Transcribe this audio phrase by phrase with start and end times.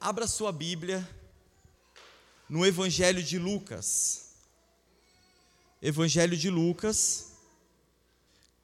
[0.00, 1.06] Abra sua Bíblia
[2.48, 4.36] no Evangelho de Lucas.
[5.82, 7.32] Evangelho de Lucas,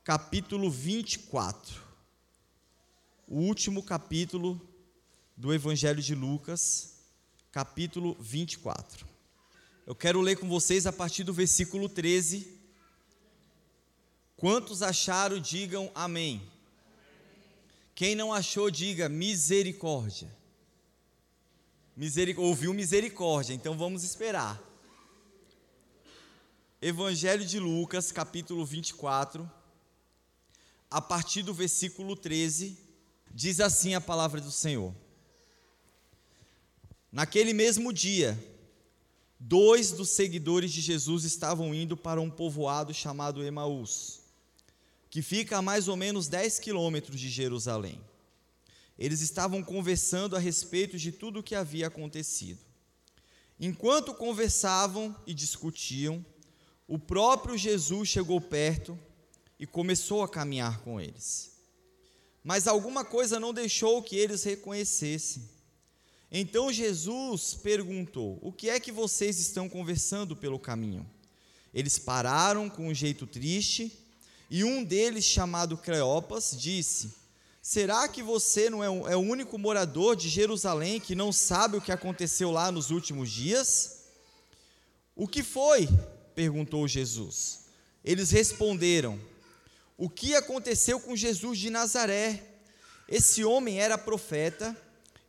[0.04, 1.82] capítulo 24.
[3.26, 4.60] O último capítulo
[5.36, 7.00] do Evangelho de Lucas,
[7.50, 9.04] capítulo 24.
[9.84, 12.46] Eu quero ler com vocês a partir do versículo 13.
[14.36, 16.48] Quantos acharam, digam amém.
[17.92, 20.43] Quem não achou, diga misericórdia.
[21.96, 22.38] Miseric...
[22.40, 24.60] Ouviu misericórdia, então vamos esperar.
[26.82, 29.50] Evangelho de Lucas, capítulo 24,
[30.90, 32.76] a partir do versículo 13,
[33.32, 34.94] diz assim a palavra do Senhor.
[37.10, 38.38] Naquele mesmo dia,
[39.38, 44.20] dois dos seguidores de Jesus estavam indo para um povoado chamado Emaús,
[45.08, 48.00] que fica a mais ou menos 10 quilômetros de Jerusalém.
[48.98, 52.60] Eles estavam conversando a respeito de tudo o que havia acontecido.
[53.58, 56.24] Enquanto conversavam e discutiam,
[56.86, 58.98] o próprio Jesus chegou perto
[59.58, 61.52] e começou a caminhar com eles.
[62.42, 65.48] Mas alguma coisa não deixou que eles reconhecessem.
[66.30, 71.08] Então Jesus perguntou: O que é que vocês estão conversando pelo caminho?
[71.72, 73.90] Eles pararam com um jeito triste,
[74.50, 77.14] e um deles, chamado Cleopas, disse:
[77.66, 81.80] Será que você não é, é o único morador de Jerusalém que não sabe o
[81.80, 84.00] que aconteceu lá nos últimos dias?
[85.16, 85.88] O que foi?
[86.34, 87.60] perguntou Jesus.
[88.04, 89.18] Eles responderam:
[89.96, 92.44] O que aconteceu com Jesus de Nazaré?
[93.08, 94.76] Esse homem era profeta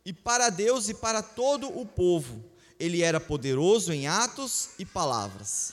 [0.04, 2.44] e para Deus e para todo o povo.
[2.78, 5.72] Ele era poderoso em atos e palavras.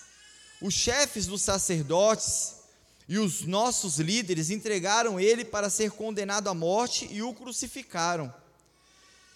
[0.61, 2.62] Os chefes dos sacerdotes
[3.07, 8.33] e os nossos líderes entregaram ele para ser condenado à morte e o crucificaram.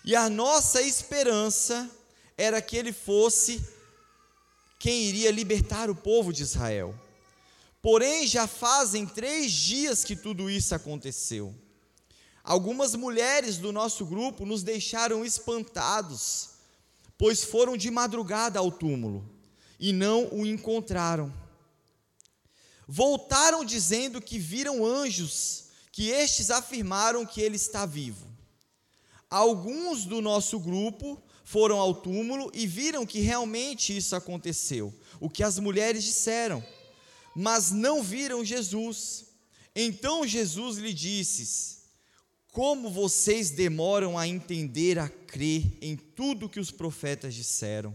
[0.06, 1.90] E a nossa esperança
[2.38, 3.62] era que ele fosse
[4.80, 6.96] quem iria libertar o povo de Israel.
[7.82, 11.54] Porém, já fazem três dias que tudo isso aconteceu.
[12.44, 16.52] Algumas mulheres do nosso grupo nos deixaram espantados,
[17.18, 19.30] pois foram de madrugada ao túmulo
[19.80, 21.34] e não o encontraram.
[22.88, 28.26] Voltaram dizendo que viram anjos, que estes afirmaram que ele está vivo.
[29.30, 35.44] Alguns do nosso grupo foram ao túmulo e viram que realmente isso aconteceu, o que
[35.44, 36.64] as mulheres disseram,
[37.36, 39.26] mas não viram Jesus.
[39.76, 41.80] Então Jesus lhe disse:
[42.54, 47.94] Como vocês demoram a entender, a crer em tudo que os profetas disseram?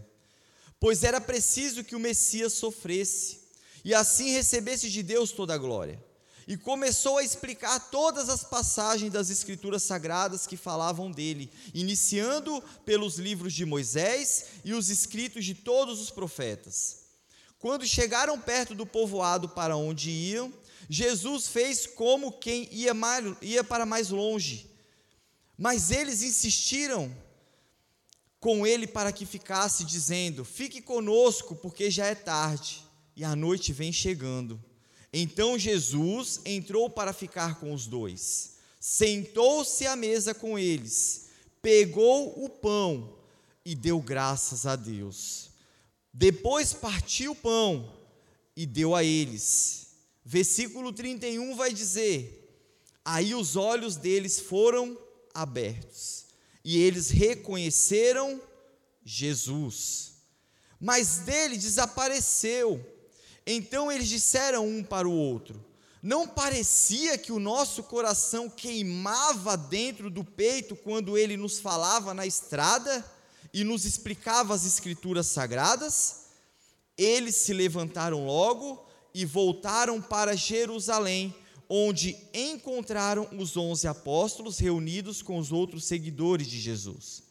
[0.78, 3.41] Pois era preciso que o Messias sofresse
[3.84, 6.02] e assim recebesse de Deus toda a glória.
[6.46, 13.16] E começou a explicar todas as passagens das Escrituras Sagradas que falavam dele, iniciando pelos
[13.16, 17.02] livros de Moisés e os escritos de todos os profetas.
[17.60, 20.52] Quando chegaram perto do povoado para onde iam,
[20.88, 24.68] Jesus fez como quem ia, mais, ia para mais longe.
[25.56, 27.14] Mas eles insistiram
[28.40, 32.81] com ele para que ficasse, dizendo: Fique conosco, porque já é tarde
[33.16, 34.62] e a noite vem chegando.
[35.12, 41.26] Então Jesus entrou para ficar com os dois, sentou-se à mesa com eles,
[41.60, 43.18] pegou o pão
[43.64, 45.50] e deu graças a Deus.
[46.12, 47.92] Depois partiu o pão
[48.56, 49.88] e deu a eles.
[50.24, 52.38] Versículo 31 vai dizer:
[53.04, 54.98] Aí os olhos deles foram
[55.34, 56.26] abertos
[56.64, 58.40] e eles reconheceram
[59.04, 60.12] Jesus.
[60.80, 62.84] Mas dele desapareceu
[63.46, 65.64] então eles disseram um para o outro:
[66.02, 72.26] Não parecia que o nosso coração queimava dentro do peito quando ele nos falava na
[72.26, 73.04] estrada
[73.52, 76.22] e nos explicava as Escrituras sagradas?
[76.96, 81.34] Eles se levantaram logo e voltaram para Jerusalém,
[81.68, 87.22] onde encontraram os onze apóstolos reunidos com os outros seguidores de Jesus.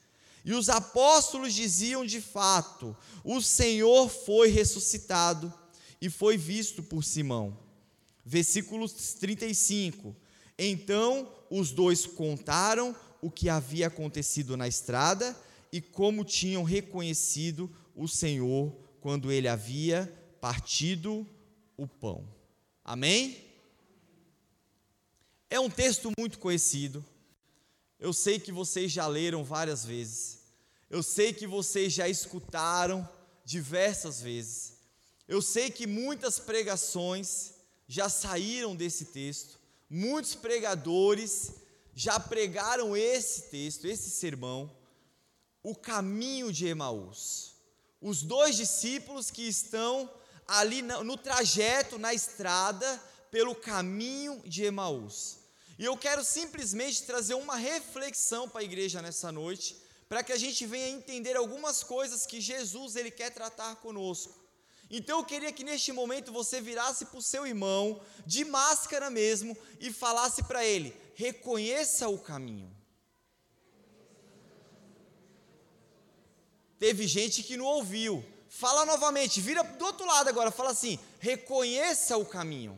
[0.43, 5.53] E os apóstolos diziam de fato: O Senhor foi ressuscitado
[6.01, 7.57] e foi visto por Simão.
[8.25, 10.15] Versículo 35.
[10.57, 15.37] Então os dois contaram o que havia acontecido na estrada
[15.71, 20.11] e como tinham reconhecido o Senhor quando ele havia
[20.41, 21.27] partido
[21.77, 22.27] o pão.
[22.83, 23.37] Amém?
[25.49, 27.05] É um texto muito conhecido.
[27.99, 30.39] Eu sei que vocês já leram várias vezes.
[30.89, 33.07] Eu sei que vocês já escutaram
[33.45, 34.80] diversas vezes.
[35.27, 37.53] Eu sei que muitas pregações
[37.87, 39.59] já saíram desse texto,
[39.89, 41.51] muitos pregadores
[41.93, 44.75] já pregaram esse texto, esse sermão,
[45.63, 47.53] o caminho de Emaús.
[48.01, 50.09] Os dois discípulos que estão
[50.47, 55.37] ali no trajeto, na estrada, pelo caminho de Emaús.
[55.77, 59.77] E eu quero simplesmente trazer uma reflexão para a igreja nessa noite,
[60.09, 64.40] para que a gente venha entender algumas coisas que Jesus ele quer tratar conosco.
[64.93, 69.57] Então eu queria que neste momento você virasse para o seu irmão, de máscara mesmo,
[69.79, 72.69] e falasse para ele: reconheça o caminho.
[76.77, 78.25] Teve gente que não ouviu.
[78.49, 82.77] Fala novamente, vira do outro lado agora, fala assim: reconheça o caminho.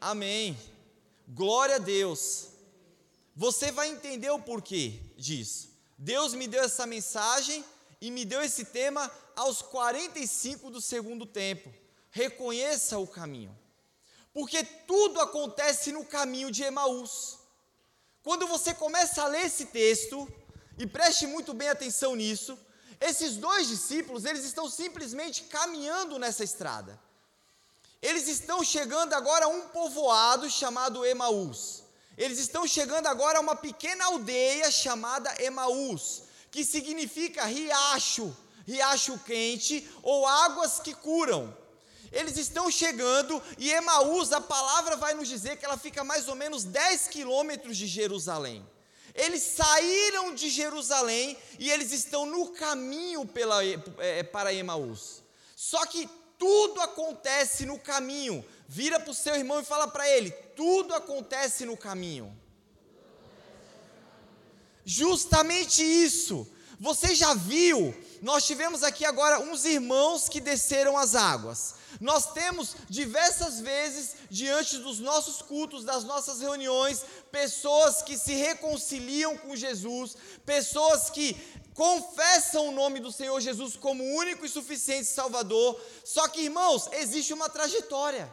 [0.00, 0.58] Amém.
[1.28, 2.48] Glória a Deus.
[3.36, 5.70] Você vai entender o porquê disso.
[5.96, 7.64] Deus me deu essa mensagem
[8.00, 11.72] e me deu esse tema aos 45 do segundo tempo.
[12.10, 13.56] Reconheça o caminho.
[14.32, 17.38] Porque tudo acontece no caminho de Emaús.
[18.22, 20.28] Quando você começa a ler esse texto,
[20.78, 22.58] e preste muito bem atenção nisso.
[23.00, 26.98] Esses dois discípulos, eles estão simplesmente caminhando nessa estrada.
[28.00, 31.82] Eles estão chegando agora a um povoado chamado Emaús.
[32.16, 38.34] Eles estão chegando agora a uma pequena aldeia chamada Emaús, que significa riacho,
[38.66, 41.56] riacho quente ou águas que curam.
[42.12, 46.34] Eles estão chegando e Emaús, a palavra vai nos dizer que ela fica mais ou
[46.34, 48.66] menos 10 quilômetros de Jerusalém.
[49.14, 55.22] Eles saíram de Jerusalém e eles estão no caminho pela, é, para Emaús.
[55.54, 56.08] Só que
[56.38, 58.44] tudo acontece no caminho.
[58.68, 62.36] Vira para o seu irmão e fala para ele: tudo acontece no caminho.
[64.88, 66.48] Justamente isso.
[66.78, 67.92] Você já viu?
[68.22, 71.74] Nós tivemos aqui agora uns irmãos que desceram as águas.
[72.00, 79.36] Nós temos diversas vezes, diante dos nossos cultos, das nossas reuniões, pessoas que se reconciliam
[79.36, 81.36] com Jesus, pessoas que
[81.74, 85.80] confessam o nome do Senhor Jesus como único e suficiente Salvador.
[86.04, 88.32] Só que, irmãos, existe uma trajetória,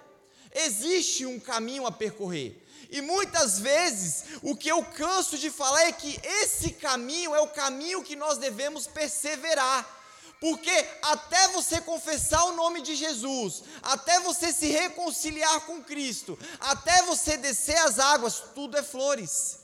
[0.55, 2.63] existe um caminho a percorrer.
[2.89, 7.47] E muitas vezes o que eu canso de falar é que esse caminho é o
[7.47, 10.01] caminho que nós devemos perseverar.
[10.39, 17.01] Porque até você confessar o nome de Jesus, até você se reconciliar com Cristo, até
[17.03, 19.59] você descer as águas, tudo é flores.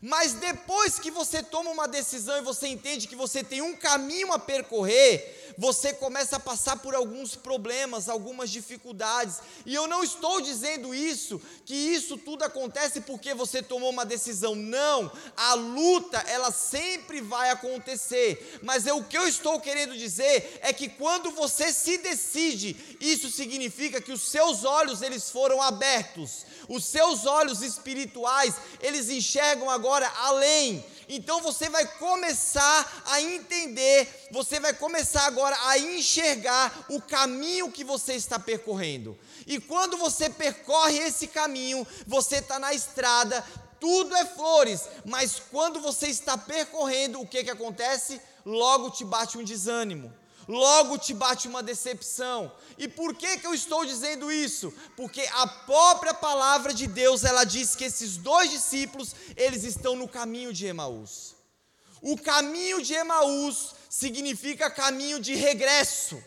[0.00, 4.32] Mas depois que você toma uma decisão e você entende que você tem um caminho
[4.32, 9.40] a percorrer, você começa a passar por alguns problemas, algumas dificuldades.
[9.66, 14.54] E eu não estou dizendo isso, que isso tudo acontece porque você tomou uma decisão.
[14.54, 18.60] Não, a luta, ela sempre vai acontecer.
[18.62, 23.30] Mas é o que eu estou querendo dizer é que quando você se decide, isso
[23.30, 26.46] significa que os seus olhos eles foram abertos.
[26.68, 30.84] Os seus olhos espirituais, eles enxergam agora além
[31.14, 37.84] então você vai começar a entender, você vai começar agora a enxergar o caminho que
[37.84, 39.18] você está percorrendo.
[39.46, 43.44] E quando você percorre esse caminho, você está na estrada,
[43.78, 48.20] tudo é flores, mas quando você está percorrendo, o que, que acontece?
[48.46, 52.52] Logo te bate um desânimo logo te bate uma decepção.
[52.78, 54.72] E por que, que eu estou dizendo isso?
[54.96, 60.08] Porque a própria palavra de Deus, ela diz que esses dois discípulos, eles estão no
[60.08, 61.34] caminho de Emaús.
[62.00, 66.22] O caminho de Emaús significa caminho de regresso.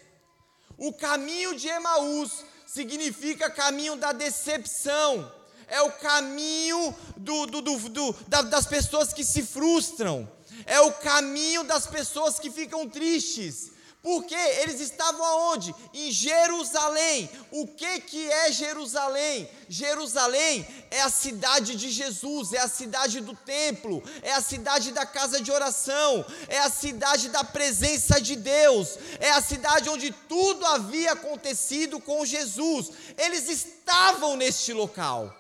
[0.78, 5.32] O caminho de Emaús significa caminho da decepção.
[5.68, 10.30] É o caminho do, do, do, do das pessoas que se frustram.
[10.66, 13.75] É o caminho das pessoas que ficam tristes
[14.06, 15.74] porque eles estavam aonde?
[15.92, 17.28] Em Jerusalém.
[17.50, 19.50] O que que é Jerusalém?
[19.68, 25.08] Jerusalém é a cidade de Jesus, é a cidade do templo, é a cidade da
[25.08, 30.64] casa de oração, é a cidade da presença de Deus, é a cidade onde tudo
[30.68, 32.92] havia acontecido com Jesus.
[33.18, 35.36] Eles estavam neste local.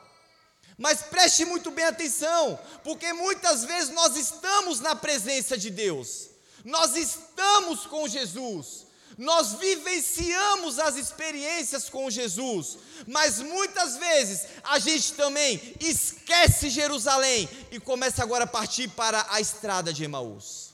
[0.75, 6.33] Mas preste muito bem atenção, porque muitas vezes nós estamos na presença de Deus
[6.65, 15.13] nós estamos com Jesus, nós vivenciamos as experiências com Jesus, mas muitas vezes a gente
[15.13, 20.73] também esquece Jerusalém e começa agora a partir para a estrada de Emaús.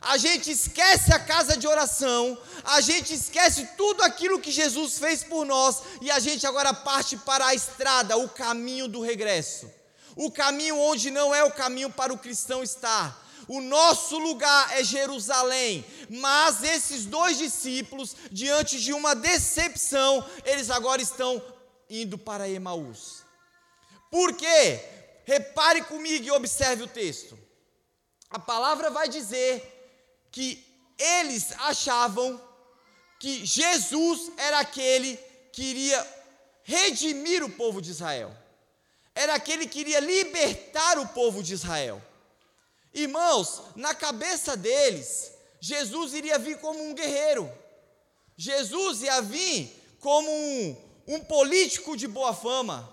[0.00, 5.22] A gente esquece a casa de oração, a gente esquece tudo aquilo que Jesus fez
[5.22, 9.70] por nós e a gente agora parte para a estrada, o caminho do regresso.
[10.16, 14.84] O caminho onde não é o caminho para o cristão estar, o nosso lugar é
[14.84, 15.84] Jerusalém.
[16.08, 21.42] Mas esses dois discípulos, diante de uma decepção, eles agora estão
[21.88, 23.22] indo para Emaús.
[24.10, 24.80] Por quê?
[25.24, 27.38] Repare comigo e observe o texto.
[28.30, 30.64] a palavra vai dizer que
[30.98, 32.40] eles achavam
[33.20, 35.16] que Jesus era aquele
[35.52, 36.06] que iria
[36.64, 38.34] redimir o povo de Israel,
[39.14, 42.02] era aquele que iria libertar o povo de Israel.
[42.94, 47.50] Irmãos, na cabeça deles, Jesus iria vir como um guerreiro,
[48.36, 52.92] Jesus ia vir como um, um político de boa fama,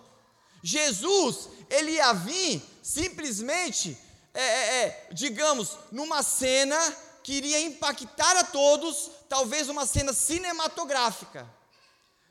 [0.63, 3.97] Jesus, ele ia vir simplesmente,
[4.33, 6.77] é, é, é, digamos, numa cena
[7.23, 11.47] que iria impactar a todos, talvez uma cena cinematográfica.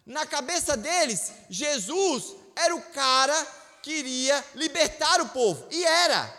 [0.04, 3.46] Na cabeça deles, Jesus era o cara
[3.82, 6.38] que iria libertar o povo, e era.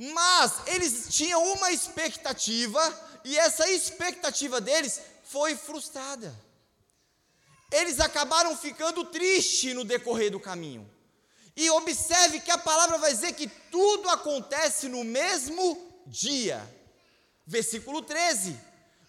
[0.00, 2.80] Mas eles tinham uma expectativa,
[3.22, 6.34] e essa expectativa deles foi frustrada.
[7.70, 10.90] Eles acabaram ficando tristes no decorrer do caminho.
[11.54, 16.66] E observe que a palavra vai dizer que tudo acontece no mesmo dia.
[17.46, 18.58] Versículo 13.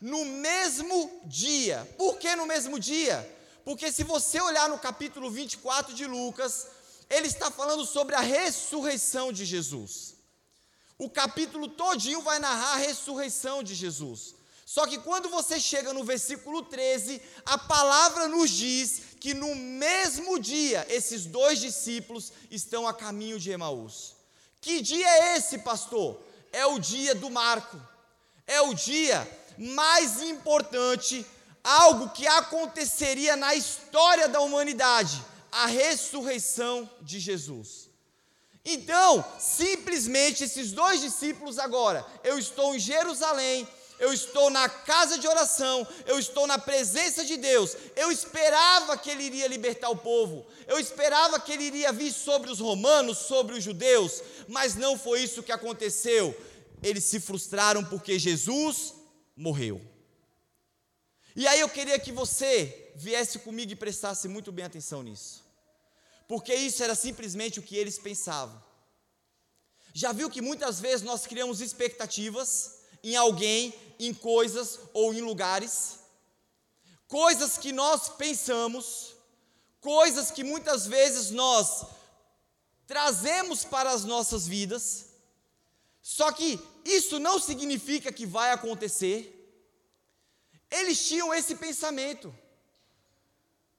[0.01, 1.87] No mesmo dia.
[1.97, 3.17] Por que no mesmo dia?
[3.63, 6.67] Porque se você olhar no capítulo 24 de Lucas,
[7.09, 10.19] ele está falando sobre a ressurreição de Jesus.
[11.01, 14.35] O capítulo todinho vai narrar a ressurreição de Jesus.
[14.63, 20.37] Só que quando você chega no versículo 13, a palavra nos diz que no mesmo
[20.37, 24.13] dia esses dois discípulos estão a caminho de Emaús.
[24.61, 26.21] Que dia é esse, pastor?
[26.51, 27.81] É o dia do marco.
[28.45, 29.27] É o dia
[29.57, 31.25] mais importante,
[31.63, 35.19] algo que aconteceria na história da humanidade,
[35.51, 37.90] a ressurreição de Jesus.
[38.63, 43.67] Então, simplesmente esses dois discípulos agora, eu estou em Jerusalém,
[44.01, 47.77] eu estou na casa de oração, eu estou na presença de Deus.
[47.95, 52.49] Eu esperava que Ele iria libertar o povo, eu esperava que Ele iria vir sobre
[52.49, 56.35] os romanos, sobre os judeus, mas não foi isso que aconteceu.
[56.81, 58.95] Eles se frustraram porque Jesus
[59.35, 59.79] morreu.
[61.35, 65.40] E aí eu queria que você viesse comigo e prestasse muito bem atenção nisso,
[66.31, 68.57] porque isso era simplesmente o que eles pensavam.
[69.93, 75.99] Já viu que muitas vezes nós criamos expectativas em alguém, em coisas ou em lugares,
[77.05, 79.13] coisas que nós pensamos,
[79.81, 81.85] coisas que muitas vezes nós
[82.87, 85.07] trazemos para as nossas vidas,
[86.01, 89.19] só que isso não significa que vai acontecer.
[90.71, 92.33] Eles tinham esse pensamento.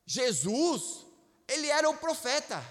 [0.05, 1.07] Jesus,
[1.49, 2.65] ele era o profeta.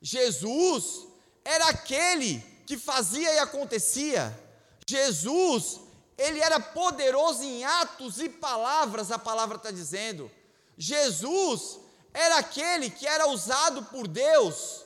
[0.00, 1.06] Jesus
[1.44, 4.38] era aquele que fazia e acontecia.
[4.86, 5.80] Jesus,
[6.16, 10.30] ele era poderoso em atos e palavras, a palavra está dizendo.
[10.76, 11.78] Jesus
[12.14, 14.84] era aquele que era usado por Deus.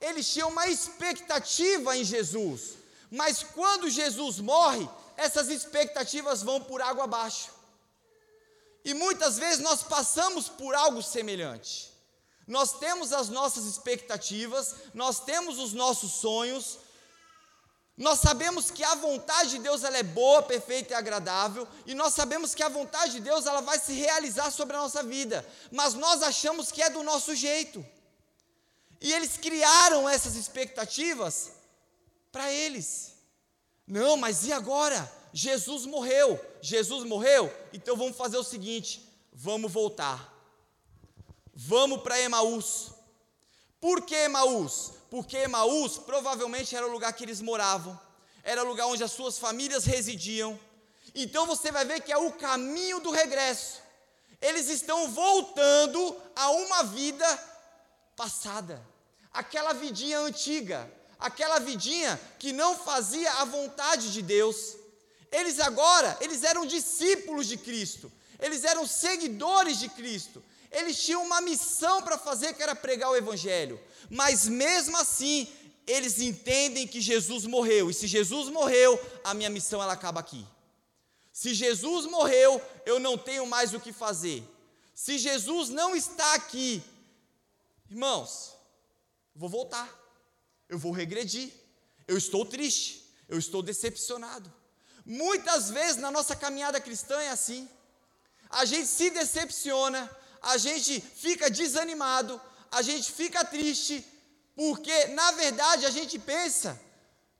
[0.00, 2.72] Eles tinham uma expectativa em Jesus,
[3.10, 7.50] mas quando Jesus morre, essas expectativas vão por água abaixo.
[8.84, 11.91] E muitas vezes nós passamos por algo semelhante.
[12.52, 16.78] Nós temos as nossas expectativas, nós temos os nossos sonhos,
[17.96, 22.12] nós sabemos que a vontade de Deus ela é boa, perfeita e agradável, e nós
[22.12, 25.94] sabemos que a vontade de Deus ela vai se realizar sobre a nossa vida, mas
[25.94, 27.82] nós achamos que é do nosso jeito.
[29.00, 31.52] E eles criaram essas expectativas
[32.30, 33.14] para eles.
[33.86, 35.10] Não, mas e agora?
[35.32, 36.38] Jesus morreu.
[36.60, 37.50] Jesus morreu?
[37.72, 40.31] Então vamos fazer o seguinte: vamos voltar.
[41.54, 42.90] Vamos para Emaús.
[43.80, 44.92] Por que Emaús?
[45.12, 48.00] porque Emaús provavelmente era o lugar que eles moravam,
[48.42, 50.58] era o lugar onde as suas famílias residiam.
[51.14, 53.82] Então você vai ver que é o caminho do regresso.
[54.40, 57.28] Eles estão voltando a uma vida
[58.16, 58.82] passada,
[59.30, 64.76] aquela vidinha antiga, aquela vidinha que não fazia a vontade de Deus.
[65.30, 71.40] Eles agora, eles eram discípulos de Cristo, eles eram seguidores de Cristo, eles tinham uma
[71.40, 73.80] missão para fazer que era pregar o Evangelho
[74.14, 75.48] mas mesmo assim,
[75.86, 80.46] eles entendem que Jesus morreu, e se Jesus morreu, a minha missão ela acaba aqui.
[81.32, 84.46] Se Jesus morreu, eu não tenho mais o que fazer.
[84.94, 86.82] Se Jesus não está aqui,
[87.90, 88.52] irmãos,
[89.34, 89.88] vou voltar,
[90.68, 91.50] eu vou regredir,
[92.06, 94.52] eu estou triste, eu estou decepcionado.
[95.06, 97.66] Muitas vezes na nossa caminhada cristã é assim.
[98.50, 104.04] A gente se decepciona, a gente fica desanimado, a gente fica triste,
[104.56, 106.78] porque na verdade a gente pensa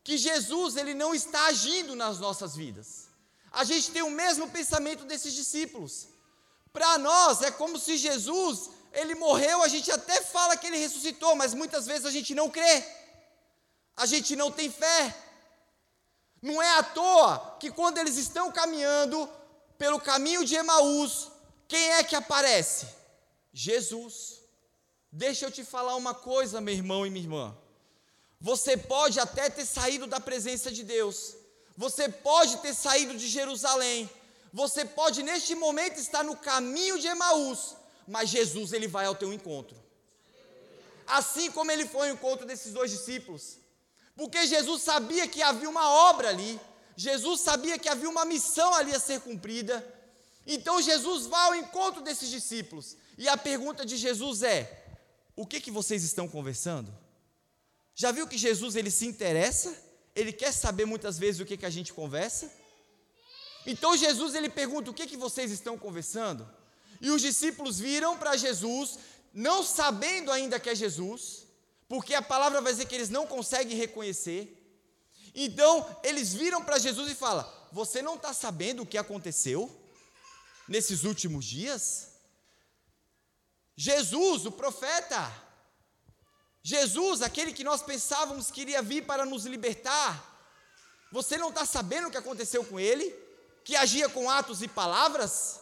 [0.05, 3.09] que Jesus ele não está agindo nas nossas vidas.
[3.51, 6.09] A gente tem o mesmo pensamento desses discípulos.
[6.73, 11.35] Para nós é como se Jesus, ele morreu, a gente até fala que ele ressuscitou,
[11.35, 12.85] mas muitas vezes a gente não crê.
[13.97, 15.15] A gente não tem fé.
[16.41, 19.29] Não é à toa que quando eles estão caminhando
[19.77, 21.32] pelo caminho de Emaús,
[21.73, 22.87] quem é que aparece?
[23.51, 24.43] Jesus.
[25.11, 27.57] Deixa eu te falar uma coisa, meu irmão e minha irmã.
[28.39, 31.35] Você pode até ter saído da presença de Deus,
[31.75, 34.11] você pode ter saído de Jerusalém,
[34.53, 37.75] você pode neste momento estar no caminho de Emaús,
[38.07, 39.77] mas Jesus ele vai ao teu encontro.
[41.07, 43.57] Assim como ele foi ao encontro desses dois discípulos.
[44.15, 46.61] Porque Jesus sabia que havia uma obra ali,
[46.95, 50.02] Jesus sabia que havia uma missão ali a ser cumprida.
[50.47, 52.97] Então Jesus vai ao encontro desses discípulos.
[53.17, 54.97] E a pergunta de Jesus é:
[55.37, 56.93] o que que vocês estão conversando?
[57.95, 59.75] Já viu que Jesus ele se interessa?
[60.15, 62.53] Ele quer saber muitas vezes o que que a gente conversa?
[63.67, 66.49] Então Jesus ele pergunta: "O que que vocês estão conversando?"
[67.01, 68.99] E os discípulos viram para Jesus,
[69.33, 71.47] não sabendo ainda que é Jesus,
[71.89, 74.59] porque a palavra vai dizer que eles não conseguem reconhecer.
[75.35, 79.82] Então, eles viram para Jesus e falam: Você não está sabendo o que aconteceu
[80.69, 82.09] nesses últimos dias?
[83.77, 85.33] Jesus, o profeta,
[86.63, 90.31] Jesus, aquele que nós pensávamos que iria vir para nos libertar,
[91.11, 93.15] você não está sabendo o que aconteceu com ele?
[93.65, 95.61] Que agia com atos e palavras?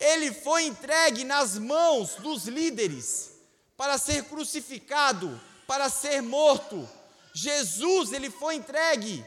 [0.00, 3.32] Ele foi entregue nas mãos dos líderes
[3.76, 6.88] para ser crucificado, para ser morto.
[7.32, 9.24] Jesus, ele foi entregue.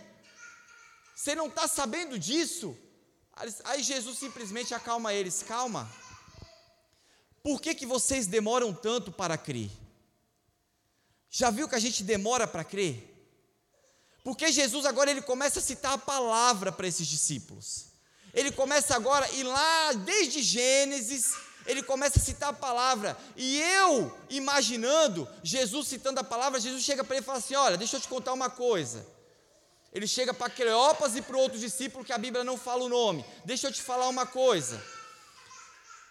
[1.16, 2.78] Você não está sabendo disso?
[3.66, 5.90] Aí Jesus simplesmente acalma eles: calma.
[7.44, 9.72] Por que, que vocês demoram tanto para crer?
[11.30, 13.08] Já viu que a gente demora para crer?
[14.24, 17.86] Porque Jesus agora ele começa a citar a palavra para esses discípulos.
[18.34, 21.34] Ele começa agora, e lá desde Gênesis,
[21.66, 23.18] ele começa a citar a palavra.
[23.36, 27.78] E eu, imaginando Jesus citando a palavra, Jesus chega para ele e fala assim: Olha,
[27.78, 29.06] deixa eu te contar uma coisa.
[29.94, 33.26] Ele chega para Cleopas e para outro discípulo que a Bíblia não fala o nome.
[33.44, 34.82] Deixa eu te falar uma coisa.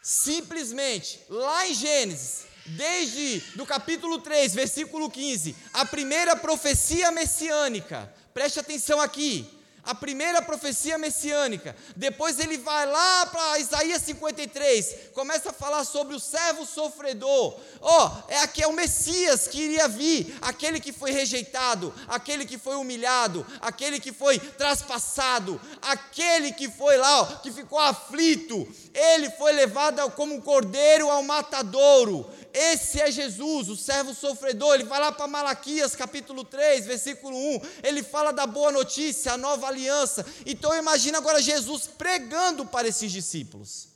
[0.02, 8.12] Simplesmente, lá em Gênesis, desde do capítulo 3, versículo 15, a primeira profecia messiânica.
[8.34, 11.74] Preste atenção aqui a primeira profecia messiânica.
[11.96, 17.58] Depois ele vai lá para Isaías 53, começa a falar sobre o servo sofredor.
[17.80, 22.44] Ó, oh, é aqui é o Messias que iria vir, aquele que foi rejeitado, aquele
[22.44, 28.66] que foi humilhado, aquele que foi traspassado, aquele que foi lá, que ficou aflito.
[28.92, 32.28] Ele foi levado como um cordeiro ao matadouro.
[32.52, 34.74] Esse é Jesus, o servo sofredor.
[34.74, 37.60] Ele vai lá para Malaquias, capítulo 3, versículo 1.
[37.82, 40.26] Ele fala da boa notícia, a nova aliança.
[40.44, 43.88] Então imagina agora Jesus pregando para esses discípulos.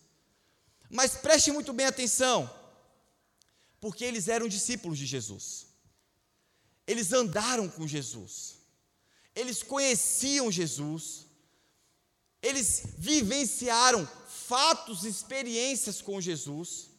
[0.88, 2.49] Mas preste muito bem atenção,
[3.81, 5.67] porque eles eram discípulos de Jesus.
[6.87, 8.59] Eles andaram com Jesus.
[9.35, 11.27] Eles conheciam Jesus.
[12.40, 16.93] Eles vivenciaram fatos, experiências com Jesus.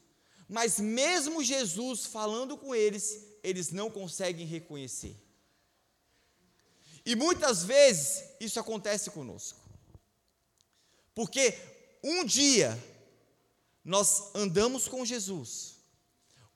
[0.47, 5.15] Mas mesmo Jesus falando com eles, eles não conseguem reconhecer.
[7.05, 9.59] E muitas vezes isso acontece conosco.
[11.13, 11.57] Porque
[12.03, 12.77] um dia
[13.83, 15.75] nós andamos com Jesus.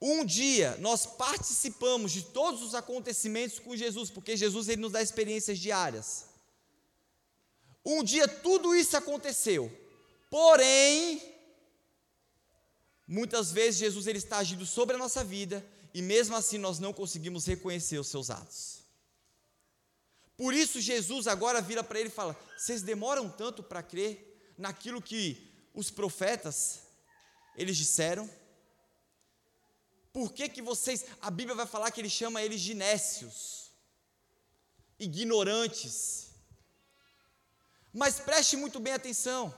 [0.02, 5.02] Um dia nós participamos de todos os acontecimentos com Jesus, porque Jesus ele nos dá
[5.02, 6.25] experiências diárias.
[7.86, 9.71] Um dia tudo isso aconteceu.
[10.30, 11.21] Porém,
[13.10, 16.93] muitas vezes Jesus ele está agindo sobre a nossa vida e mesmo assim nós não
[16.93, 18.80] conseguimos reconhecer os seus atos.
[20.38, 25.02] Por isso Jesus agora vira para ele e fala: "Vocês demoram tanto para crer naquilo
[25.02, 26.80] que os profetas
[27.58, 28.30] eles disseram?
[30.13, 33.60] Por que que vocês, a Bíblia vai falar que ele chama eles de nécios,
[35.00, 36.30] ignorantes.
[37.93, 39.54] Mas preste muito bem atenção,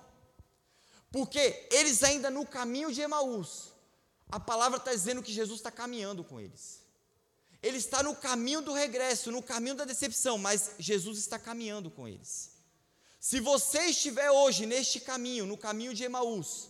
[1.11, 3.73] porque eles ainda no caminho de Emaús,
[4.31, 6.81] a palavra está dizendo que Jesus está caminhando com eles.
[7.61, 12.07] Ele está no caminho do regresso, no caminho da decepção, mas Jesus está caminhando com
[12.07, 12.51] eles.
[13.19, 16.69] Se você estiver hoje neste caminho, no caminho de Emaús,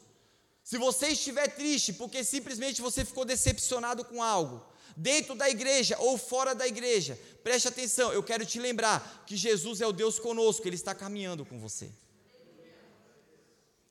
[0.64, 4.66] se você estiver triste porque simplesmente você ficou decepcionado com algo,
[4.98, 9.80] dentro da igreja ou fora da igreja, preste atenção, eu quero te lembrar que Jesus
[9.82, 11.90] é o Deus conosco, Ele está caminhando com você.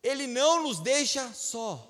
[0.03, 1.87] Ele não nos deixa só.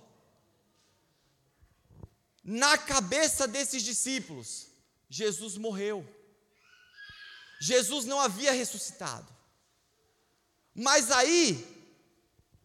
[2.42, 4.66] Na cabeça desses discípulos,
[5.08, 6.06] Jesus morreu.
[7.60, 9.30] Jesus não havia ressuscitado.
[10.74, 11.66] Mas aí,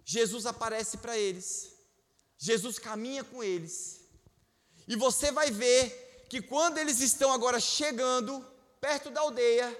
[0.06, 1.74] Jesus aparece para eles.
[2.38, 4.02] Jesus caminha com eles.
[4.88, 8.46] E você vai ver que quando eles estão agora chegando
[8.80, 9.76] perto da aldeia,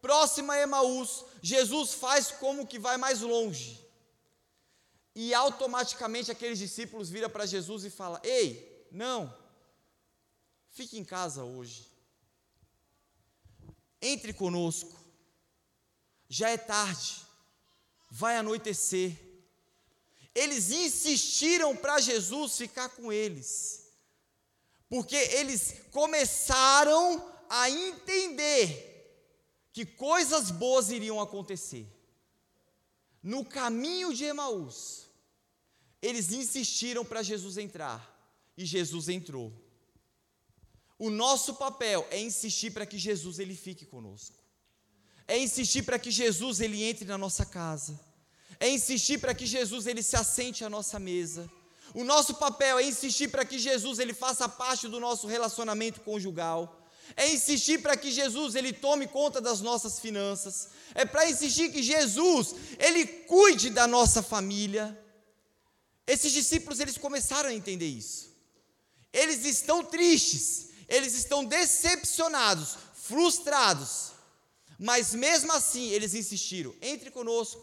[0.00, 3.87] próxima a Emaús, Jesus faz como que vai mais longe.
[5.20, 9.36] E automaticamente aqueles discípulos viram para Jesus e falam: Ei, não,
[10.70, 11.90] fique em casa hoje.
[14.00, 14.96] Entre conosco.
[16.28, 17.26] Já é tarde.
[18.08, 19.18] Vai anoitecer.
[20.32, 23.88] Eles insistiram para Jesus ficar com eles.
[24.88, 28.70] Porque eles começaram a entender
[29.72, 31.92] que coisas boas iriam acontecer.
[33.20, 35.07] No caminho de Emaús,
[36.00, 38.16] eles insistiram para Jesus entrar
[38.56, 39.52] e Jesus entrou.
[40.98, 44.36] O nosso papel é insistir para que Jesus ele fique conosco.
[45.26, 48.00] É insistir para que Jesus ele entre na nossa casa.
[48.58, 51.48] É insistir para que Jesus ele se assente à nossa mesa.
[51.94, 56.86] O nosso papel é insistir para que Jesus ele faça parte do nosso relacionamento conjugal.
[57.16, 60.68] É insistir para que Jesus ele tome conta das nossas finanças.
[60.94, 64.98] É para insistir que Jesus ele cuide da nossa família.
[66.08, 68.34] Esses discípulos eles começaram a entender isso.
[69.12, 74.12] Eles estão tristes, eles estão decepcionados, frustrados.
[74.78, 77.62] Mas mesmo assim, eles insistiram: entre conosco,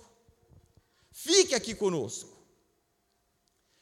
[1.11, 2.35] fique aqui conosco.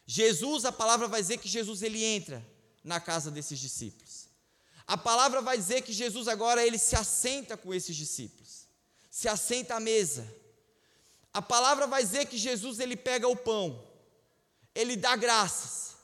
[0.06, 2.46] Jesus, a palavra vai dizer que Jesus ele entra
[2.86, 4.30] na casa desses discípulos.
[4.88, 8.66] A palavra vai dizer que Jesus agora ele se assenta com esses discípulos.
[9.10, 10.26] Se assenta à mesa.
[11.34, 13.93] A palavra vai dizer que Jesus ele pega o pão
[14.76, 15.96] ele dá graças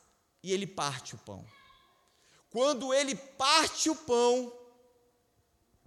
[0.44, 1.46] e ele parte o pão.
[2.50, 4.52] Quando ele parte o pão,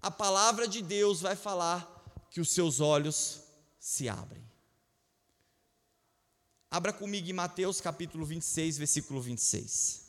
[0.00, 1.88] a palavra de Deus vai falar
[2.30, 3.40] que os seus olhos
[3.78, 4.42] se abrem.
[6.70, 10.02] Abra comigo em Mateus capítulo 26, versículo 26.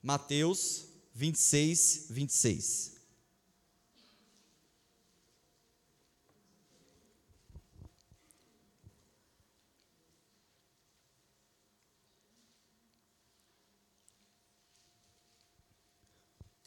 [0.00, 2.97] Mateus 26, 26.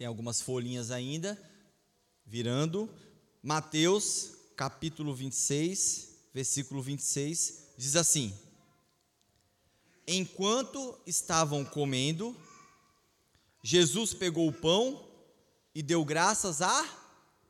[0.01, 1.39] Tem algumas folhinhas ainda,
[2.25, 2.89] virando.
[3.43, 8.35] Mateus, capítulo 26, versículo 26, diz assim:
[10.07, 12.35] Enquanto estavam comendo,
[13.61, 15.07] Jesus pegou o pão
[15.75, 16.83] e deu graças a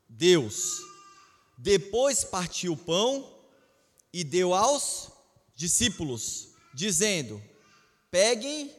[0.10, 0.82] Deus.
[1.58, 3.34] Depois partiu o pão
[4.12, 5.10] e deu aos
[5.56, 7.42] discípulos, dizendo:
[8.12, 8.76] Peguem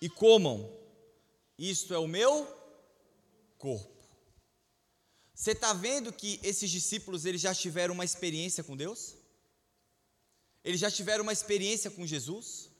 [0.00, 0.66] e comam,
[1.58, 2.58] isto é o meu
[3.60, 4.00] corpo.
[5.34, 9.14] Você está vendo que esses discípulos eles já tiveram uma experiência com Deus?
[10.64, 12.70] Eles já tiveram uma experiência com Jesus?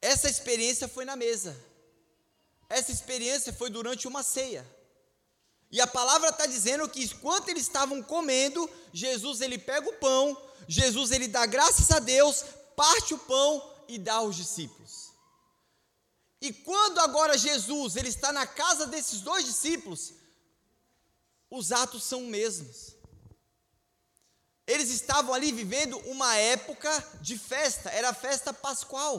[0.00, 1.56] Essa experiência foi na mesa.
[2.68, 4.66] Essa experiência foi durante uma ceia.
[5.70, 10.36] E a palavra está dizendo que enquanto eles estavam comendo, Jesus ele pega o pão,
[10.68, 15.05] Jesus ele dá graças a Deus, parte o pão e dá aos discípulos.
[16.46, 20.12] E quando agora Jesus ele está na casa desses dois discípulos,
[21.50, 22.94] os atos são os mesmos.
[24.64, 26.88] Eles estavam ali vivendo uma época
[27.20, 29.16] de festa, era a festa pascual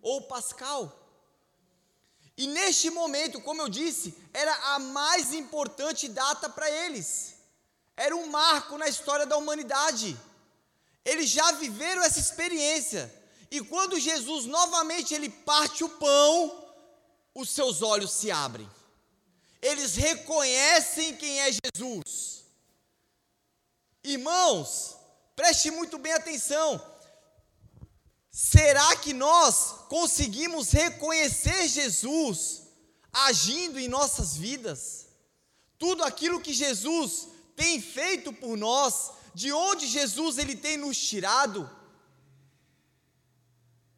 [0.00, 0.82] ou pascal.
[2.34, 7.34] E neste momento, como eu disse, era a mais importante data para eles.
[7.94, 10.18] Era um marco na história da humanidade.
[11.04, 13.12] Eles já viveram essa experiência
[13.56, 16.66] e quando Jesus novamente ele parte o pão,
[17.32, 18.68] os seus olhos se abrem.
[19.62, 22.42] Eles reconhecem quem é Jesus.
[24.02, 24.96] Irmãos,
[25.36, 26.84] preste muito bem atenção.
[28.28, 32.62] Será que nós conseguimos reconhecer Jesus
[33.12, 35.06] agindo em nossas vidas?
[35.78, 41.70] Tudo aquilo que Jesus tem feito por nós, de onde Jesus ele tem nos tirado?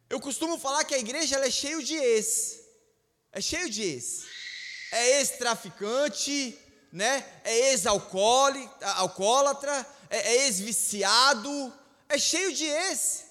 [0.09, 2.59] Eu costumo falar que a igreja é cheia de ex.
[3.31, 4.25] É cheio de ex.
[4.91, 6.57] É ex-traficante,
[6.91, 7.23] né?
[7.43, 11.73] É ex-alcoólatra, é, é ex-viciado,
[12.07, 13.25] é cheio de ex.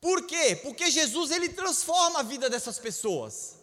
[0.00, 0.56] Por quê?
[0.56, 3.56] Porque Jesus ele transforma a vida dessas pessoas.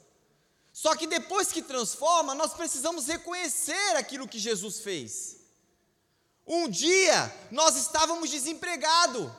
[0.72, 5.40] Só que depois que transforma, nós precisamos reconhecer aquilo que Jesus fez.
[6.48, 9.30] Um dia nós estávamos desempregados.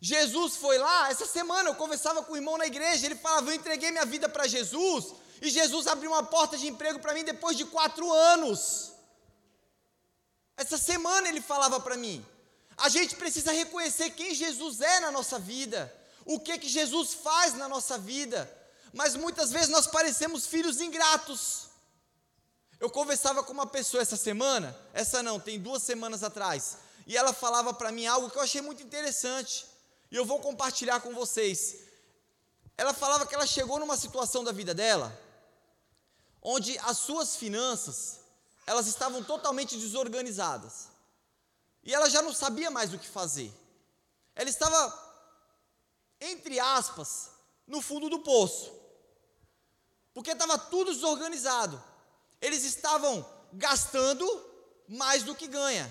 [0.00, 3.54] Jesus foi lá, essa semana eu conversava com o irmão na igreja, ele falava: Eu
[3.54, 7.56] entreguei minha vida para Jesus, e Jesus abriu uma porta de emprego para mim depois
[7.56, 8.92] de quatro anos.
[10.56, 12.24] Essa semana ele falava para mim:
[12.78, 17.52] A gente precisa reconhecer quem Jesus é na nossa vida, o que que Jesus faz
[17.54, 18.50] na nossa vida,
[18.94, 21.68] mas muitas vezes nós parecemos filhos ingratos.
[22.78, 27.34] Eu conversava com uma pessoa essa semana, essa não, tem duas semanas atrás, e ela
[27.34, 29.66] falava para mim algo que eu achei muito interessante,
[30.10, 31.76] e eu vou compartilhar com vocês.
[32.76, 35.16] Ela falava que ela chegou numa situação da vida dela,
[36.42, 38.20] onde as suas finanças,
[38.66, 40.88] elas estavam totalmente desorganizadas.
[41.82, 43.52] E ela já não sabia mais o que fazer.
[44.34, 45.12] Ela estava,
[46.20, 47.30] entre aspas,
[47.66, 48.72] no fundo do poço.
[50.12, 51.82] Porque estava tudo desorganizado.
[52.40, 54.26] Eles estavam gastando
[54.88, 55.90] mais do que ganha.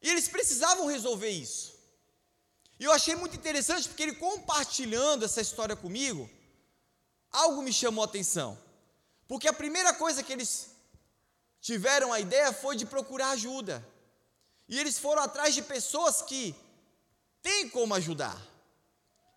[0.00, 1.72] E eles precisavam resolver isso.
[2.78, 6.28] E eu achei muito interessante porque ele compartilhando essa história comigo,
[7.30, 8.58] algo me chamou a atenção.
[9.28, 10.70] Porque a primeira coisa que eles
[11.60, 13.86] tiveram a ideia foi de procurar ajuda.
[14.68, 16.54] E eles foram atrás de pessoas que
[17.42, 18.40] têm como ajudar.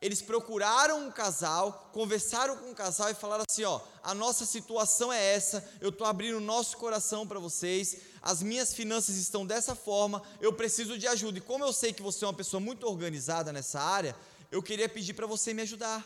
[0.02, 5.12] Eles procuraram um casal, conversaram com um casal e falaram assim: ó, a nossa situação
[5.12, 9.76] é essa, eu estou abrindo o nosso coração para vocês, as minhas finanças estão dessa
[9.76, 11.38] forma, eu preciso de ajuda.
[11.38, 14.16] E como eu sei que você é uma pessoa muito organizada nessa área,
[14.52, 16.04] eu queria pedir para você me ajudar.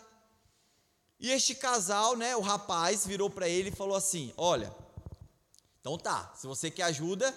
[1.17, 4.75] E este casal, né, o rapaz, virou para ele e falou assim: olha,
[5.79, 7.33] então tá, se você quer ajuda,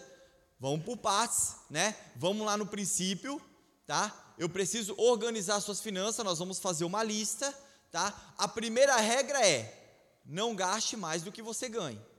[0.58, 1.96] vamos por partes, né?
[2.16, 3.40] Vamos lá no princípio,
[3.86, 4.34] tá?
[4.36, 7.56] Eu preciso organizar suas finanças, nós vamos fazer uma lista,
[7.92, 8.34] tá?
[8.36, 12.11] A primeira regra é: não gaste mais do que você ganha.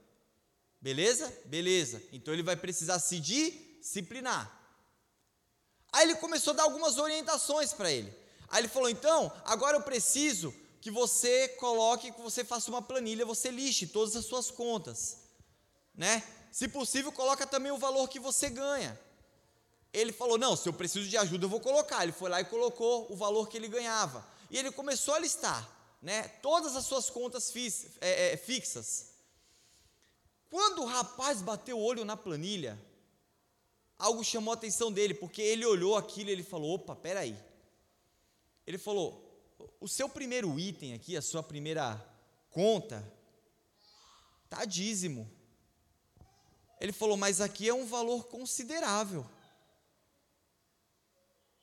[0.84, 1.26] Beleza?
[1.46, 2.02] Beleza.
[2.12, 4.44] Então ele vai precisar se disciplinar.
[5.92, 8.12] Aí ele começou a dar algumas orientações para ele.
[8.48, 13.24] Aí ele falou: "Então, agora eu preciso que você coloque, que você faça uma planilha,
[13.24, 15.24] você lixe todas as suas contas
[15.94, 16.22] né?
[16.50, 18.98] Se possível, coloca também o valor que você ganha.
[19.92, 22.02] Ele falou: Não, se eu preciso de ajuda, eu vou colocar.
[22.02, 24.26] Ele foi lá e colocou o valor que ele ganhava.
[24.50, 25.68] E ele começou a listar
[26.02, 27.52] né, todas as suas contas
[28.00, 29.13] é, é, fixas.
[30.54, 32.80] Quando o rapaz bateu o olho na planilha,
[33.98, 37.36] algo chamou a atenção dele, porque ele olhou aquilo e ele falou: opa, peraí.
[38.64, 39.36] Ele falou:
[39.80, 42.00] o seu primeiro item aqui, a sua primeira
[42.52, 43.04] conta,
[44.44, 45.28] está dízimo.
[46.80, 49.28] Ele falou, mas aqui é um valor considerável.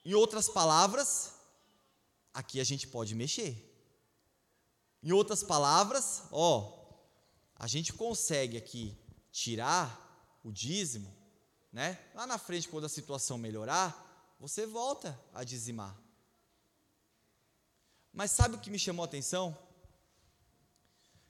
[0.04, 1.32] Em outras palavras,
[2.34, 3.56] aqui a gente pode mexer.
[5.02, 6.81] Em outras palavras, ó,
[7.62, 8.98] a gente consegue aqui
[9.32, 9.86] tirar
[10.44, 11.16] o dízimo,
[11.72, 12.04] né?
[12.16, 15.96] Lá na frente, quando a situação melhorar, você volta a dizimar.
[18.12, 19.56] Mas sabe o que me chamou a atenção?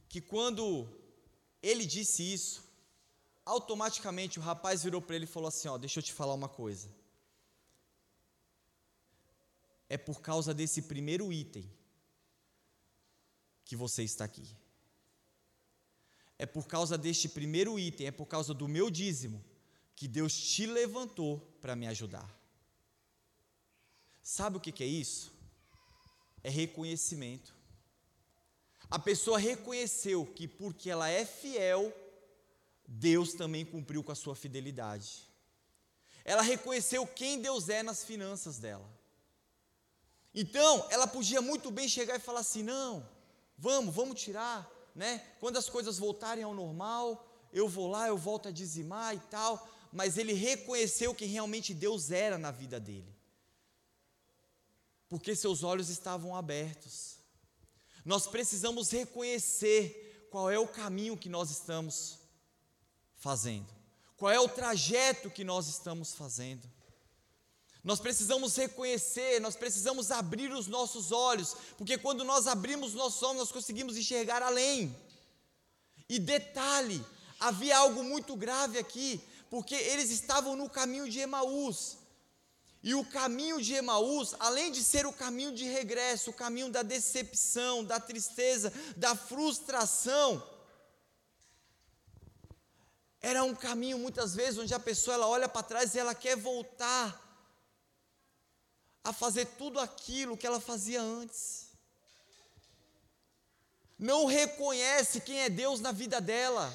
[0.08, 0.88] Que quando
[1.62, 2.63] ele disse isso,
[3.44, 6.48] automaticamente o rapaz virou para ele e falou assim: Ó, deixa eu te falar uma
[6.48, 6.88] coisa.
[9.89, 11.70] É por causa desse primeiro item
[13.65, 14.61] que você está aqui.
[16.41, 19.45] É por causa deste primeiro item, é por causa do meu dízimo,
[19.95, 22.27] que Deus te levantou para me ajudar.
[24.23, 25.32] Sabe o que é isso?
[26.43, 27.54] É reconhecimento.
[28.89, 31.95] A pessoa reconheceu que porque ela é fiel,
[32.88, 35.30] Deus também cumpriu com a sua fidelidade.
[36.25, 38.89] Ela reconheceu quem Deus é nas finanças dela.
[40.34, 43.08] Então, ela podia muito bem chegar e falar assim: não,
[43.56, 45.25] vamos, vamos tirar, né?
[45.39, 49.67] Quando as coisas voltarem ao normal, eu vou lá, eu volto a dizimar e tal.
[49.91, 53.13] Mas ele reconheceu quem realmente Deus era na vida dele,
[55.10, 57.17] porque seus olhos estavam abertos.
[58.06, 62.19] Nós precisamos reconhecer qual é o caminho que nós estamos
[63.17, 63.67] fazendo?
[64.15, 66.67] Qual é o trajeto que nós estamos fazendo?
[67.84, 73.24] Nós precisamos reconhecer, nós precisamos abrir os nossos olhos, porque quando nós abrimos os nossos
[73.24, 74.96] olhos, nós conseguimos enxergar além.
[76.08, 77.04] E detalhe,
[77.39, 81.98] havia algo muito grave aqui, porque eles estavam no caminho de Emaús.
[82.84, 86.84] E o caminho de Emaús, além de ser o caminho de regresso, o caminho da
[86.84, 90.44] decepção, da tristeza, da frustração,
[93.22, 96.36] era um caminho muitas vezes onde a pessoa ela olha para trás e ela quer
[96.36, 97.20] voltar
[99.04, 101.68] a fazer tudo aquilo que ela fazia antes.
[103.98, 106.74] Não reconhece quem é Deus na vida dela.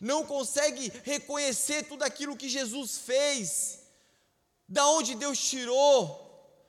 [0.00, 3.80] Não consegue reconhecer tudo aquilo que Jesus fez.
[4.68, 6.24] Da onde Deus tirou,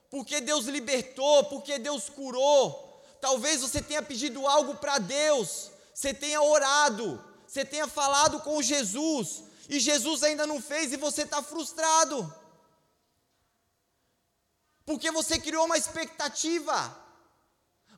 [0.10, 3.04] porque Deus libertou, porque Deus curou.
[3.21, 9.43] Talvez você tenha pedido algo para Deus, você tenha orado, você tenha falado com Jesus
[9.67, 12.32] e Jesus ainda não fez e você está frustrado.
[14.85, 17.03] Porque você criou uma expectativa.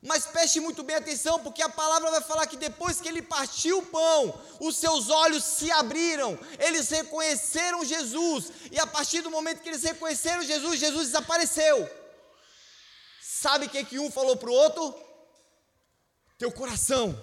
[0.02, 3.78] Mas preste muito bem atenção, porque a palavra vai falar que depois que ele partiu
[3.78, 9.60] o pão, os seus olhos se abriram, eles reconheceram Jesus, e a partir do momento
[9.60, 11.90] que eles reconheceram Jesus, Jesus desapareceu.
[13.20, 14.94] Sabe o que, que um falou para o outro?
[16.38, 17.20] Teu coração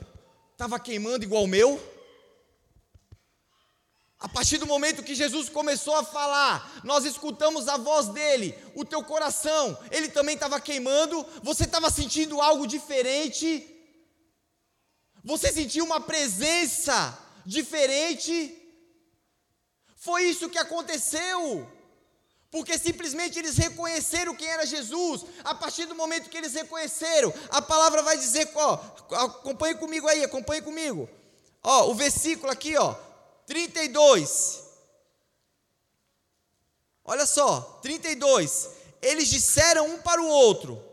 [0.52, 1.95] estava queimando igual o meu?
[4.26, 8.84] A partir do momento que Jesus começou a falar, nós escutamos a voz dele, o
[8.84, 13.64] teu coração, ele também estava queimando, você estava sentindo algo diferente,
[15.24, 18.36] você sentiu uma presença diferente.
[19.96, 21.70] Foi isso que aconteceu,
[22.50, 25.24] porque simplesmente eles reconheceram quem era Jesus.
[25.44, 28.74] A partir do momento que eles reconheceram, a palavra vai dizer, ó,
[29.12, 31.08] acompanhe comigo aí, acompanhe comigo.
[31.62, 32.96] Ó, o versículo aqui, ó,
[33.46, 34.64] 32.
[37.04, 38.70] Olha só, 32.
[39.02, 40.84] Eles disseram um para o outro.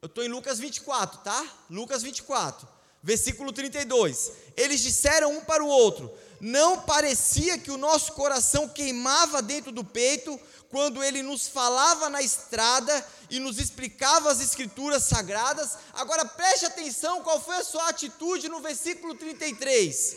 [0.00, 1.64] Eu estou em Lucas 24, tá?
[1.70, 2.68] Lucas 24,
[3.02, 4.32] versículo 32.
[4.56, 9.84] Eles disseram um para o outro: Não parecia que o nosso coração queimava dentro do
[9.84, 10.38] peito
[10.70, 15.76] quando ele nos falava na estrada e nos explicava as escrituras sagradas.
[15.92, 20.16] Agora preste atenção qual foi a sua atitude no versículo 33.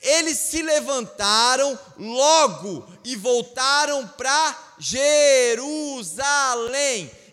[0.00, 6.08] Eles se levantaram logo e voltaram para Jerusalém.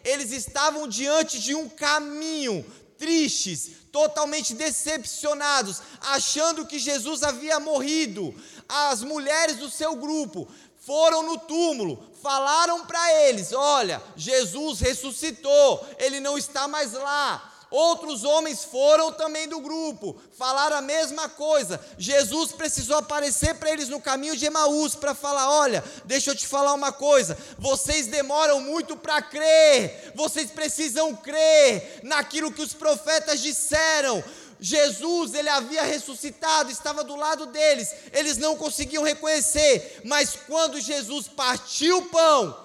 [0.04, 2.66] Eles estavam diante de um caminho,
[2.98, 8.34] tristes, totalmente decepcionados, achando que Jesus havia morrido.
[8.68, 10.48] As mulheres do seu grupo
[10.80, 17.55] foram no túmulo, falaram para eles: Olha, Jesus ressuscitou, ele não está mais lá.
[17.76, 21.78] Outros homens foram também do grupo, falaram a mesma coisa.
[21.98, 26.48] Jesus precisou aparecer para eles no caminho de Emaús para falar: Olha, deixa eu te
[26.48, 27.38] falar uma coisa.
[27.60, 34.24] Vocês demoram muito para crer, vocês precisam crer naquilo que os profetas disseram.
[34.58, 41.28] Jesus, ele havia ressuscitado, estava do lado deles, eles não conseguiam reconhecer, mas quando Jesus
[41.28, 42.64] partiu o pão,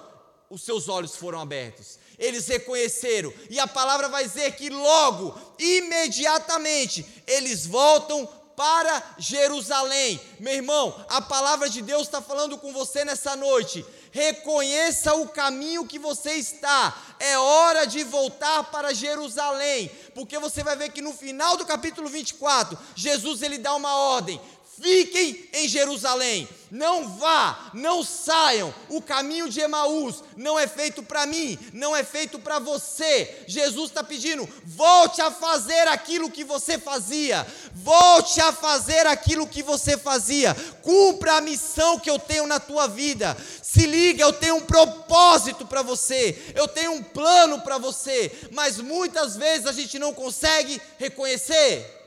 [0.51, 7.03] os seus olhos foram abertos, eles reconheceram, e a palavra vai dizer que logo, imediatamente,
[7.25, 10.21] eles voltam para Jerusalém.
[10.39, 15.87] Meu irmão, a palavra de Deus está falando com você nessa noite reconheça o caminho
[15.87, 16.95] que você está.
[17.19, 22.09] É hora de voltar para Jerusalém, porque você vai ver que no final do capítulo
[22.09, 24.39] 24, Jesus ele dá uma ordem:
[24.79, 28.73] fiquem em Jerusalém, não vá, não saiam.
[28.87, 33.43] O caminho de Emaús não é feito para mim, não é feito para você.
[33.45, 39.61] Jesus está pedindo: volte a fazer aquilo que você fazia, volte a fazer aquilo que
[39.61, 43.35] você fazia, cumpra a missão que eu tenho na tua vida.
[43.61, 48.77] Se liga, eu tenho um propósito para você, eu tenho um plano para você, mas
[48.77, 52.00] muitas vezes a gente não consegue reconhecer.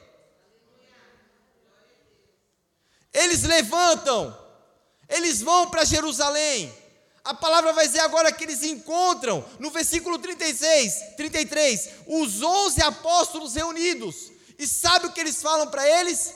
[3.15, 4.37] Eles levantam,
[5.09, 6.75] eles vão para Jerusalém.
[7.25, 13.55] A palavra vai dizer agora que eles encontram, no versículo 36, 33, os 11 apóstolos
[13.55, 14.33] reunidos.
[14.59, 16.35] E sabe o que eles falam para eles?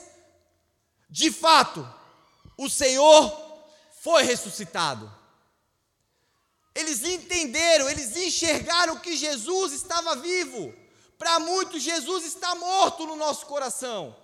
[1.09, 1.87] De fato,
[2.57, 3.31] o Senhor
[4.01, 5.13] foi ressuscitado.
[6.73, 10.73] Eles entenderam, eles enxergaram que Jesus estava vivo.
[11.17, 14.15] Para muitos, Jesus está morto no nosso coração.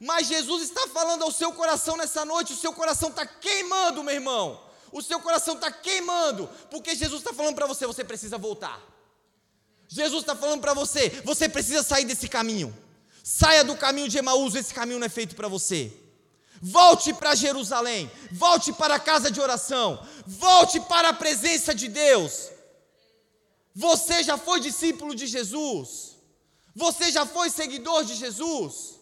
[0.00, 4.14] Mas Jesus está falando ao seu coração nessa noite, o seu coração está queimando, meu
[4.14, 4.60] irmão.
[4.92, 8.80] O seu coração está queimando, porque Jesus está falando para você, você precisa voltar.
[9.88, 12.76] Jesus está falando para você, você precisa sair desse caminho.
[13.22, 15.92] Saia do caminho de Emaús, esse caminho não é feito para você.
[16.60, 22.50] Volte para Jerusalém, volte para a casa de oração, volte para a presença de Deus.
[23.74, 26.16] Você já foi discípulo de Jesus,
[26.74, 29.00] você já foi seguidor de Jesus.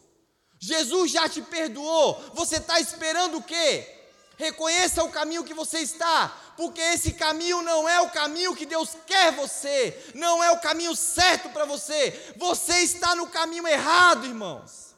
[0.65, 2.15] Jesus já te perdoou.
[2.35, 3.99] Você está esperando o quê?
[4.39, 8.91] Reconheça o caminho que você está, porque esse caminho não é o caminho que Deus
[9.05, 12.33] quer você, não é o caminho certo para você.
[12.37, 14.95] Você está no caminho errado, irmãos.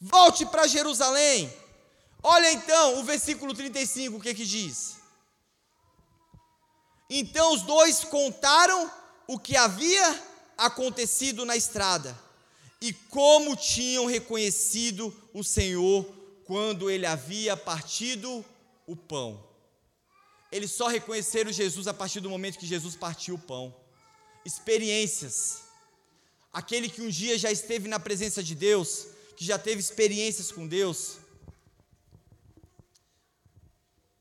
[0.00, 1.54] Volte para Jerusalém.
[2.22, 4.96] Olha então o versículo 35, o que que diz?
[7.10, 8.90] Então os dois contaram
[9.26, 10.22] o que havia
[10.56, 12.23] acontecido na estrada
[12.84, 16.04] e como tinham reconhecido o Senhor
[16.44, 18.44] quando ele havia partido
[18.86, 19.42] o pão.
[20.52, 23.74] Eles só reconheceram Jesus a partir do momento que Jesus partiu o pão.
[24.44, 25.62] Experiências.
[26.52, 30.66] Aquele que um dia já esteve na presença de Deus, que já teve experiências com
[30.66, 31.16] Deus,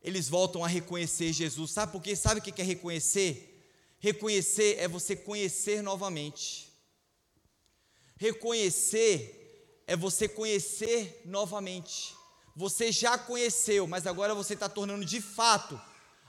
[0.01, 1.72] eles voltam a reconhecer Jesus.
[1.72, 2.16] Sabe por quê?
[2.16, 3.61] Sabe o que é reconhecer?
[3.99, 6.72] Reconhecer é você conhecer novamente.
[8.24, 12.15] Reconhecer é você conhecer novamente.
[12.55, 15.78] Você já conheceu, mas agora você está tornando de fato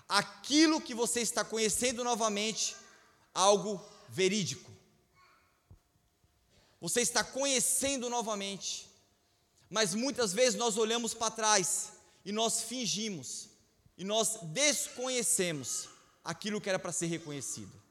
[0.08, 2.74] aquilo que você está conhecendo novamente
[3.32, 4.68] algo verídico.
[6.80, 8.90] Você está conhecendo novamente.
[9.70, 11.92] Mas muitas vezes nós olhamos para trás
[12.24, 13.50] e nós fingimos
[13.96, 15.88] e nós desconhecemos
[16.24, 17.83] aquilo que era para ser reconhecido.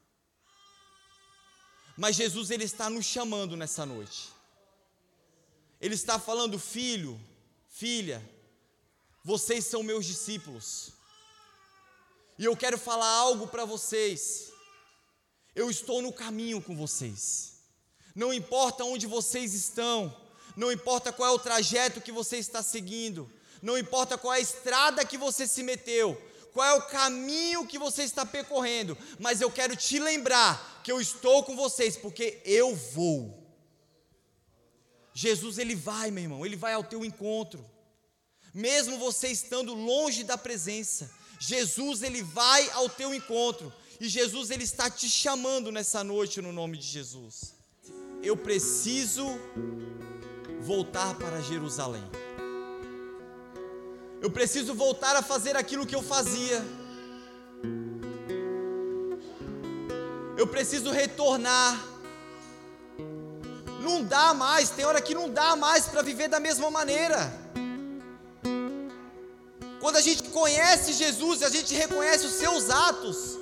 [1.96, 4.30] Mas Jesus ele está nos chamando nessa noite.
[5.80, 7.20] Ele está falando, filho,
[7.70, 8.24] filha,
[9.24, 10.92] vocês são meus discípulos.
[12.38, 14.52] E eu quero falar algo para vocês.
[15.56, 17.54] Eu estou no caminho com vocês.
[18.16, 20.16] Não importa onde vocês estão,
[20.56, 23.32] não importa qual é o trajeto que você está seguindo,
[23.62, 26.20] não importa qual é a estrada que você se meteu,
[26.54, 31.00] qual é o caminho que você está percorrendo, mas eu quero te lembrar que eu
[31.00, 33.42] estou com vocês, porque eu vou.
[35.14, 37.64] Jesus, ele vai, meu irmão, ele vai ao teu encontro,
[38.54, 41.10] mesmo você estando longe da presença,
[41.40, 46.52] Jesus, ele vai ao teu encontro, e Jesus, ele está te chamando nessa noite no
[46.52, 47.56] nome de Jesus.
[48.22, 49.26] Eu preciso
[50.62, 52.04] voltar para Jerusalém.
[54.22, 56.64] Eu preciso voltar a fazer aquilo que eu fazia.
[60.44, 61.82] Eu preciso retornar.
[63.80, 67.34] Não dá mais, tem hora que não dá mais para viver da mesma maneira.
[69.80, 73.40] Quando a gente conhece Jesus e a gente reconhece os seus atos,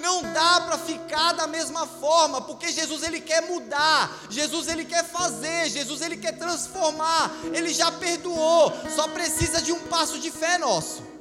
[0.00, 5.04] não dá para ficar da mesma forma, porque Jesus ele quer mudar, Jesus ele quer
[5.04, 10.56] fazer, Jesus ele quer transformar, ele já perdoou, só precisa de um passo de fé
[10.56, 11.17] nosso.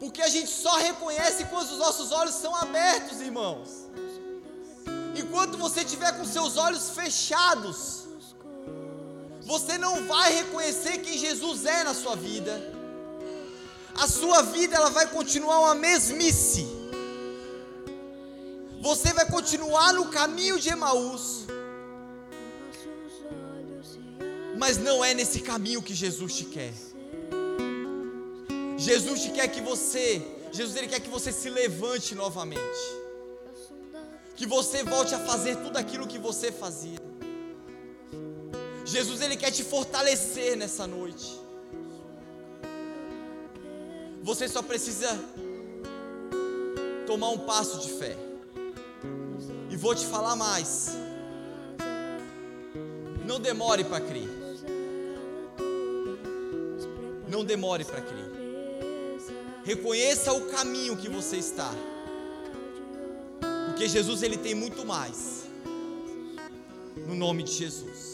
[0.00, 3.68] Porque a gente só reconhece quando os nossos olhos são abertos, irmãos.
[5.14, 8.06] Enquanto você tiver com seus olhos fechados,
[9.42, 12.80] você não vai reconhecer quem Jesus é na sua vida
[14.00, 16.66] a sua vida ela vai continuar uma mesmice.
[18.80, 21.44] Você vai continuar no caminho de Emaús.
[24.56, 26.72] Mas não é nesse caminho que Jesus te quer.
[28.80, 32.82] Jesus te quer que você, Jesus ele quer que você se levante novamente.
[34.34, 36.98] Que você volte a fazer tudo aquilo que você fazia.
[38.86, 41.38] Jesus ele quer te fortalecer nessa noite.
[44.22, 45.08] Você só precisa
[47.06, 48.16] tomar um passo de fé.
[49.68, 50.92] E vou te falar mais.
[53.26, 54.28] Não demore para crer.
[57.28, 58.29] Não demore para crer.
[59.70, 61.72] Reconheça o caminho que você está.
[63.66, 65.44] Porque Jesus ele tem muito mais.
[67.06, 68.09] No nome de Jesus.